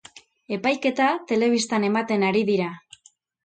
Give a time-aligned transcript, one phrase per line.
[0.57, 2.75] Epaiketa telebistan ematen ari dira.